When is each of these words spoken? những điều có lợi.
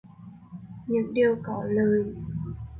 những 0.87 1.13
điều 1.13 1.37
có 1.43 1.63
lợi. 1.63 2.13